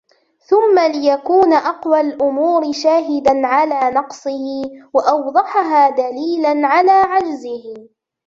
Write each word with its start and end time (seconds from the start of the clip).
ثُمَّ 0.49 0.79
لِيَكُونَ 0.79 1.53
أَقْوَى 1.53 2.01
الْأُمُورِ 2.01 2.71
شَاهِدًا 2.73 3.47
عَلَى 3.47 3.95
نَقْصِهِ، 3.99 4.63
وَأَوْضَحَهَا 4.93 5.89
دَلِيلًا 5.89 6.67
عَلَى 6.67 6.91
عَجْزِهِ 6.91 7.87